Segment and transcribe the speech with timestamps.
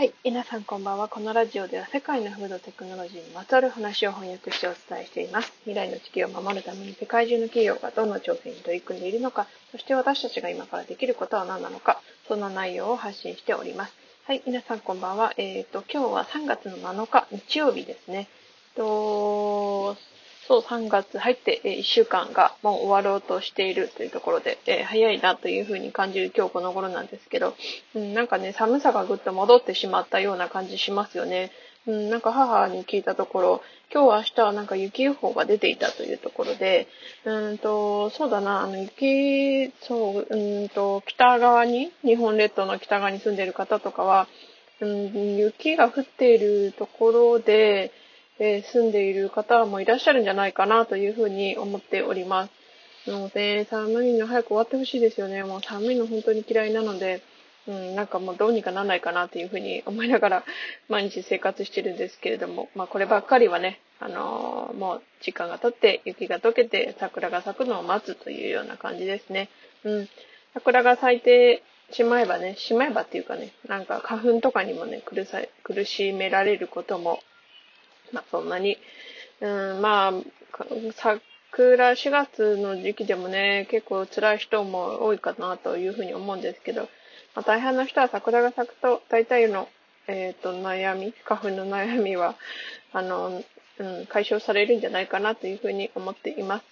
[0.00, 0.14] はい。
[0.24, 1.08] 皆さんこんばんは。
[1.08, 5.52] このラジオでは世界のフードテクノロジーにまつわる話を翻訳してお伝えしています。
[5.64, 13.92] 未来の地球を守るために世界中の企業がどんな挑戦に取り組んでいるのか、そして私たちが今からできることは何なのか、そんな内容を発信しております。
[14.24, 14.42] はい。
[14.46, 15.34] 皆さんこんばんは。
[15.36, 18.26] えっ、ー、と、今日は3月の7日、日曜日ですね。
[18.76, 19.98] と、
[20.50, 27.54] そう、3月入って、え1週間がもう終わろうとしているというところで、えー、早いなというふうに感じる今日この頃なんですけど、
[27.94, 31.52] うん、なんかね、寒さがぐっと戻ってしまったような感じしますよね。
[31.86, 33.62] うん、なんか母に聞いたところ、
[33.94, 36.88] 今日明日はなんか雪予報が出ていたというところで、
[37.24, 44.26] うんと、そうだな、あの雪、そう、うんと、北側に、日本列島の北側に住んでいる方とかは、
[44.80, 47.92] うん、雪が降っているところで、
[48.40, 53.10] え住んでいる方もいらっしゃるんじゃないかなというふうに思っております。
[53.10, 55.44] もうね、寒いの早く終わってほしいですよね。
[55.44, 57.22] もう寒いの本当に嫌いなので、
[57.66, 60.44] うん、なんかもうどうにかならないかなというふうに思いながら
[60.88, 69.50] 毎日生活してるんですけれども、まあこればっかりはね、あのー、もう時間が経って雪が溶けて桜が咲くのを待つというような感じですね。
[69.84, 70.08] うん。
[70.54, 77.20] 桜が咲いてしまえばね、しまえばっていうかね、なんか花粉とかにもね、苦さ苦しめられることも
[78.12, 78.78] まあそんなに、
[79.40, 80.12] うん、まあ、
[80.94, 86.82] 桜4月の時期でもね、結構辛い人も多いかなというふうに思うんですけど、
[87.34, 89.68] まあ、大半の人は桜が咲くと大体の、
[90.06, 92.36] えっ、ー、と、悩み、花粉の悩みは、
[92.92, 93.42] あの、
[93.78, 96.64] うん、解消されるんじゃないかなというふうに思っています。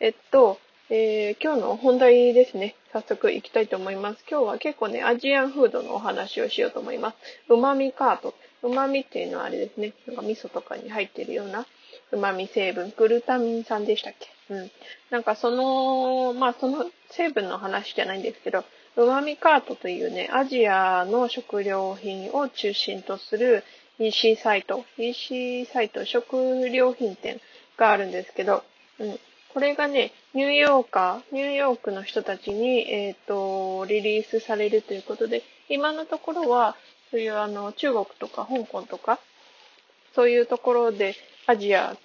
[0.00, 0.58] えっと、
[0.90, 2.76] えー、今日の本題ですね。
[2.92, 4.24] 早速行きたいと思います。
[4.30, 7.16] 今日は結構ね、アジアンフードのお話をしようと思います。
[7.48, 8.34] うまみカート。
[8.62, 9.92] 旨味っていうのはあれですね。
[10.06, 11.66] なんか味噌とかに入ってるような
[12.12, 14.28] 旨味成分、グルタミン酸でしたっけ？
[14.54, 14.70] うん。
[15.10, 18.64] なんかその、まあその成分の話じゃないんですけど、
[18.96, 23.64] 旨味カートというね、アジアの食料品を中心とする
[23.98, 27.40] EC サイト、EC サイト、食料品店
[27.76, 28.62] があるんですけど、
[28.98, 29.18] うん。
[29.52, 36.74] これがね、ニューヨーカー、ニューヨークの人たちに、えっ、ー、と、リリースされるということで、今のところは、
[37.12, 39.20] そういうあの、中国とか香港とか、
[40.14, 41.14] そういうところで
[41.46, 41.96] アジア、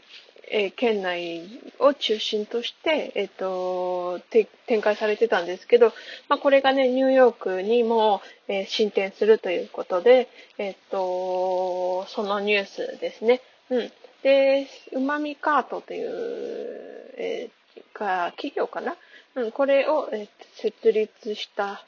[0.49, 4.19] えー、県内を中心として、えっ、ー、と、
[4.67, 5.93] 展開されてたんですけど、
[6.27, 13.41] まあ、これがね、ニューヨークにも、えー、進展するということで、えっ、と、そのニュースですね。
[13.69, 13.91] うん。
[14.23, 17.49] で、うまみカートという、え
[17.93, 18.95] か企業かな？
[19.35, 21.85] うん、これを、え設立した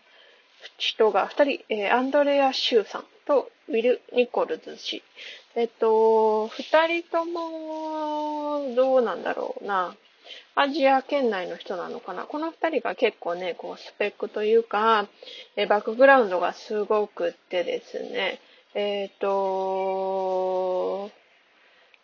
[0.77, 5.03] 人が2人、えー、アンドレア・シューさんとウィル・ニコルズ氏。
[5.55, 9.95] えっと、2人とも、どうなんだろうな。
[10.55, 12.23] アジア圏内の人なのかな。
[12.23, 15.07] この2人が結構ね、こう、スペックというか、
[15.55, 18.39] えバックグラウンドがすごくってですね、
[18.73, 21.09] えっ、と、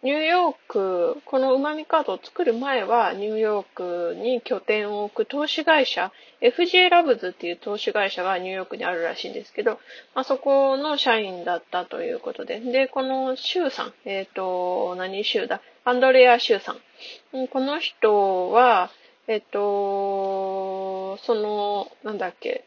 [0.05, 6.11] ニューヨーク、このうまみカードを作る前は、ニューヨークに拠点を置く投資会社、
[6.41, 9.79] FJ ラブズっていう投資会社がニューヨークにあるらしいんですけど、
[10.13, 15.59] まあ、そこの社員だったということで、で、このシュウさん、えっ、ー、と、何シュウだ？
[15.85, 17.47] アンドレア・シュウさん。
[17.47, 18.91] この人は、
[19.25, 22.63] えっ、ー、と、その、なんだっけ、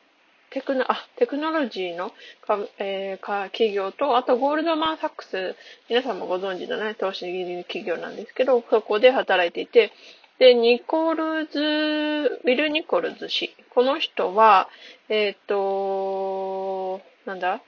[0.50, 2.10] テクノ、あ、テクノロジーの
[2.46, 5.56] か、えー、か企業と、あとゴールドマンサックス、
[5.88, 7.26] 皆さんもご存知のね、投資
[7.64, 9.92] 企業なんですけど、そこで働いていて、
[10.38, 13.54] で、ニコルズ、ウィル・ニコルズ氏。
[13.70, 14.68] この人は、
[15.08, 17.60] えっ、ー、と、なんだ？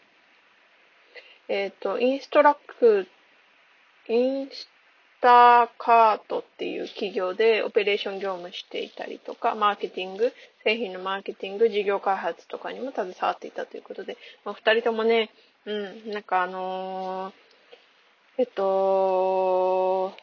[1.48, 3.08] えっ、ー、と、インストラック、
[4.08, 4.69] インス
[5.20, 10.32] ターカートっていう企業でオペレーション業務していたりとか、マーケティング、
[10.64, 15.30] 製品のマーケティング、事業開発とかにも携わっていたということで、まあ、二人ともね、
[15.66, 17.32] うん、なんかあのー、
[18.38, 20.14] えっと、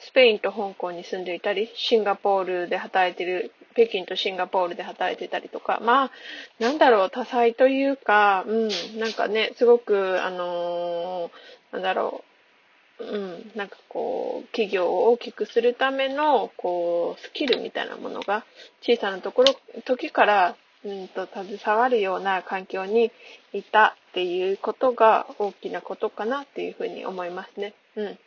[0.00, 6.10] スペインと香港に住んでいたり、シンガポールで働いてる、北京とシンガポールで働いてたりとか、まあ、
[6.60, 8.68] なんだろう、多彩というか、うん、
[8.98, 12.27] なんかね、すごく、あのー、なんだろう、
[13.00, 18.44] うん、なんかこう、企業を大きくするための、こう、スキルみたいなものが、
[18.82, 19.54] 小さなところ、
[19.84, 23.12] 時から、うんと、携わるような環境に
[23.52, 27.74] いたっていうことが大きなことかなっていうふうに思いますね。
[27.96, 28.18] うん。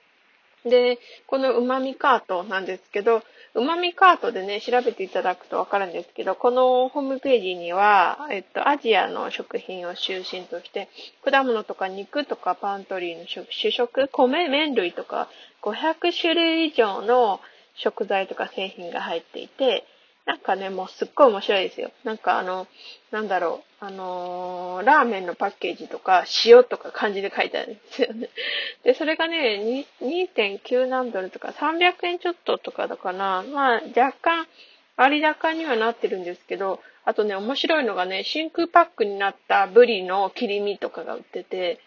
[0.66, 3.24] で、このうまみカートなんですけど、
[3.54, 10.88] うまみカートでね、調べていただくとわかるんですけど、このホームページには、えっと、アジアの食品を中心として、
[11.24, 15.30] 果物とか肉とかパントリーの主食、米、麺類とか
[15.62, 17.42] 500種類以上の
[17.76, 19.86] 食材とか製品が入っていて、
[20.32, 21.92] なんかね、もうすっごい面白いですよ。
[22.06, 22.66] なんかあの、
[23.12, 28.30] なんだろう、あのー、ラーメンのパッケージとか、塩とか漢字で書いてあるんですよね。
[28.86, 33.44] で、それがね、2.9何ドルとか、300円ちょっととかだかな。
[33.44, 34.48] まあ、若干、
[34.96, 41.82] 割高にはなってるんですけど、あとね、面白いのがね、真空パックになったブリの切り身とかが売ってて、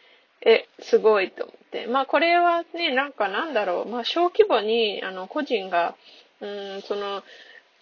[0.45, 1.87] え、すごいと思って。
[1.87, 5.95] まあこれはね、なんかなんだろう、まあ小規模に、あの、個人が、
[6.43, 7.23] うん、その、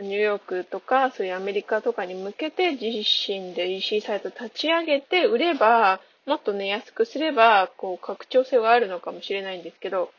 [0.03, 10.13] ニューヨークとか、そういうアメリカとかに向けて自身で EC サイト立ち上げて売れば、もっとね、安くすれば、こう、拡張性はあるのかもしれないんですけど、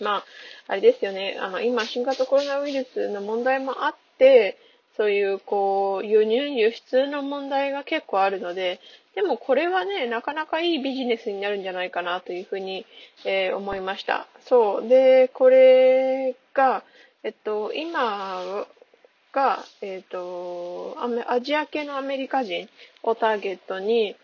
[0.00, 0.24] まあ、
[0.68, 4.58] あれですよね、あの、今、新型コロナウイルスの問題もあって、
[4.96, 8.80] そういう、こう、輸入、輸出の問題が結構あるので、
[9.14, 12.86] でもこれはね、なかなかいいビジネスになるんじゃないかなというふうに、
[13.24, 14.28] えー、思いました。
[14.46, 14.88] そう。
[14.88, 16.84] で、これが、
[17.22, 18.66] えっと、今
[19.32, 20.96] が、えっと、
[21.28, 22.68] アジア系のアメリカ人
[23.02, 24.16] をターゲットに、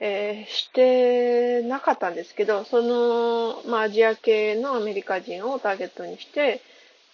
[0.00, 6.60] えー、してなかったんですけど、その、まあ、アジア系のアメリカ人をターゲットにして、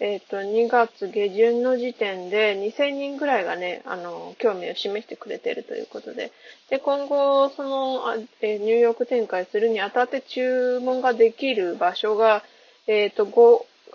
[0.00, 6.32] えっ、ー、と、2月下旬の時点で2000人ぐらいがね、あの、興味を示してくれているということで、
[6.68, 8.02] で、今後、その、
[8.40, 12.42] えー、ニューヨーク展開するにあたって注文ができる場所が、
[12.86, 13.26] えっ、ー、と、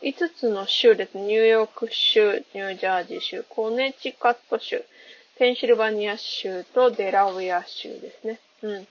[0.01, 1.17] 5、つの州です。
[1.17, 4.81] ニューヨーク州、ニュージャージー州、コネチカット州、
[5.37, 8.39] ペンシルバニア州とデラウェア州ですね。
[8.61, 8.87] うん。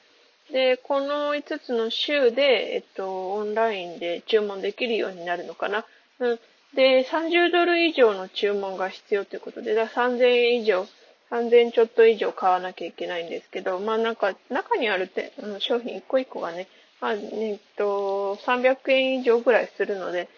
[0.52, 5.86] で、この5つの州で、えっと、オンラインで注文できるようになるのかな。
[6.20, 6.38] うん。
[6.74, 10.86] で、30ドル以上の注文が必要ということで、だ3000円以上、
[11.30, 16.68] 3000ちょっと以上買わなきゃいけないんですけど、まあなんか、中にあるて、うん、商品一個一個がね、
[17.00, 20.28] まあ、えっと、300円以上ぐらいするので、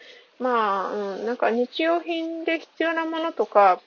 [0.40, 3.81] まあ、うん、なんか日用品で必要なものとか、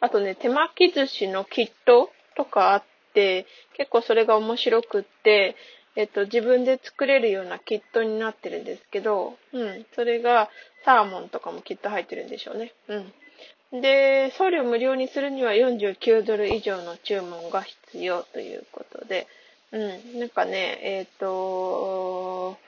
[0.00, 2.82] あとね、手巻き寿司のキットとかあっ
[3.14, 3.46] て、
[3.76, 5.56] 結構それが面白くって、
[5.96, 10.50] えっと、自分で作れるようなキットになってるんですけど、うん、それが
[10.84, 12.72] サーモンとかもきっと入ってるんでしょうね。
[12.88, 13.80] うん。
[13.80, 19.26] で、送料無料にするには49ドル以上の注文が必要ということで、
[19.72, 22.58] うん、なんかね、えっ、ー、と、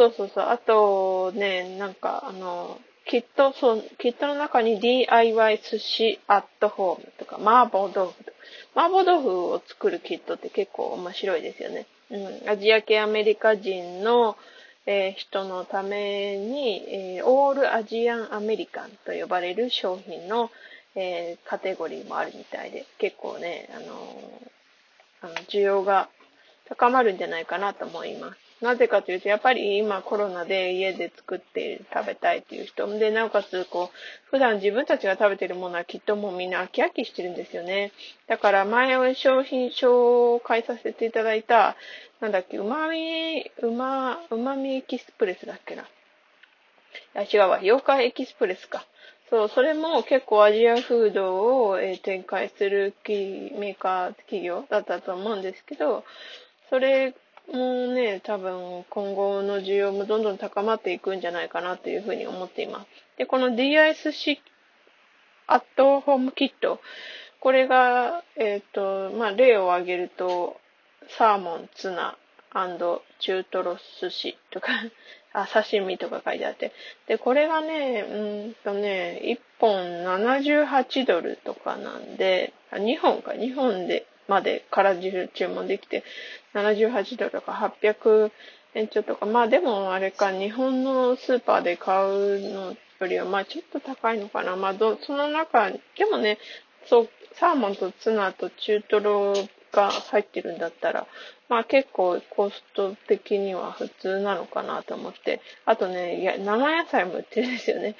[0.00, 8.36] そうそうそう、あとね、なんかあの、キット、そう、キットの中に DIY 寿司アットホームとか、麻婆豆腐とか、
[8.74, 11.86] 麻婆豆腐を作るキットって結構面白いですよね。
[12.10, 14.38] うん、アジア系アメリカ人の、
[14.86, 20.50] えー、人のために、えー、オールアジアンアメリカンと呼ばれる商品の、
[20.94, 24.40] えー、カテゴリーもあるみたいで、結構ね、あの
[25.20, 26.08] あの需要が
[26.70, 28.49] 高まるんじゃないかなと思います。
[28.60, 33.96] なぜかというと、やっぱり今コロナで家で作って食べたいっていう人で、なおかつ、こう、
[34.30, 37.92] 普段自分たちが食べてるものはきっともうみんな飽き飽きしてるんですよね。
[38.26, 41.76] だから前商品紹介させていただいた、
[42.20, 45.88] なんだっけ、うまみ、うま、うまみエキスプレスだっけな。
[47.14, 47.60] あ、違うわ。
[47.62, 48.84] 妖怪エキスプレスか。
[49.30, 56.04] そう、それも結構アジアフードを、え展開するメーカー企業だったと思うんですけど、
[56.68, 57.14] それ
[57.52, 62.86] もうね、多分今後の需要もどんどん高まっていくんじゃないかなというふうに思っています。
[63.18, 64.38] で、この DISC
[65.46, 66.80] アットホームキット、
[67.40, 70.60] これが、えっ、ー、と、まあ、例を挙げると、
[71.18, 72.16] サーモン、ツナ、
[73.18, 74.68] 中トロ寿司とか
[75.32, 76.72] あ、刺身とか書いてあって。
[77.06, 86.04] で、これがね、うんとね、1本78ドルとかなんで、あ2本か、2本で、までから注文できて、
[86.54, 88.30] 78ドルとか800
[88.74, 92.76] 円ちょっとか、まあでもあれか、日本のスーパーで買うのよ
[93.08, 94.54] りは、まあちょっと高いのかな。
[94.54, 96.38] まあど、その中、でもね、
[96.86, 99.34] そう、サーモンとツナと中トロ
[99.72, 101.06] が入ってるんだったら、
[101.48, 105.40] まあ結構コスト的には普通なのかなと思って。
[105.64, 107.96] あとね、いや、生野菜も売ってるんですよね。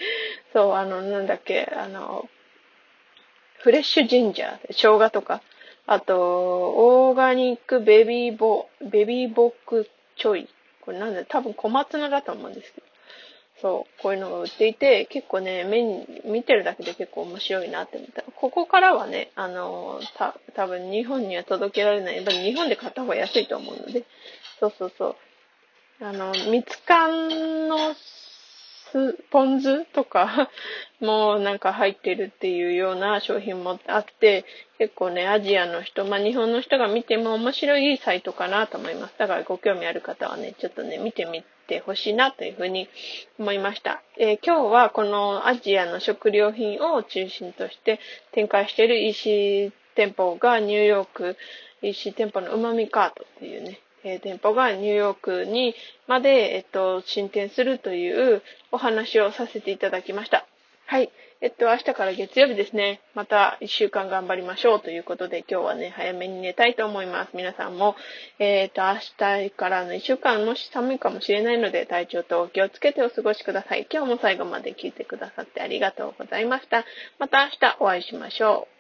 [0.53, 2.29] そう、あの、なんだっけ、あの、
[3.63, 5.43] フレッシュジンジャー、生姜とか。
[5.87, 10.49] あと、オーガニックベビーボ、ベビーボックチョイ。
[10.83, 11.25] これなんだ？
[11.25, 12.87] 多分小松菜だと思うんですけど。
[13.61, 18.23] そう、こういうのが売っていて、結構ね、目に、見てるだけで結構面白いなって思った。
[18.23, 22.17] ここからはね、あの、た、多分日本には届けられない。
[22.17, 24.05] やっぱり日本で買った方が安いと思うので、
[24.61, 25.17] そうそうそう。
[26.03, 27.77] あの、蜜缶の
[28.91, 30.51] 酢、ポン酢とか
[31.01, 34.45] もなんか入ってるっていうような商品もあって、
[34.79, 39.15] 結構ね、アジアの人、まあ日本の人が見ても面白いサイトかなと思います。
[39.19, 42.89] だからご興味ある方はね、ちょっとね、見てみてほしいなというふうに
[43.39, 44.03] 思いました。
[44.19, 48.01] えー、今日はこのアジアの食料品を中心として
[48.33, 51.37] 展開している EC 店舗がニューヨーク
[51.83, 55.75] EC 店舗のうまみカートっていうね、えー、店舗がニューヨークに
[56.07, 58.42] まで、えっと、進展するという
[58.73, 60.47] お話をさせていただきました。
[60.87, 61.11] はい。
[61.42, 63.00] えっと、明日から月曜日ですね。
[63.14, 67.30] また一週間頑張りましょうということで、今日はね、早めに寝たいと思います。
[67.33, 67.95] 皆さんも、
[68.38, 68.99] えっと、明
[69.47, 73.87] 日からの一週間、もし寒いかもしれないので、体調とお気をつけてお過ごしください。
[73.90, 76.85] 今日も最後まで聞いてくださってありがとうございました。
[77.19, 78.80] また明日お会いしましょう。